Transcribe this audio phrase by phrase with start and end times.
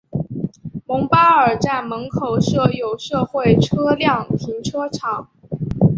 [0.87, 5.29] 蒙巴尔站门口设有社会车辆停车场。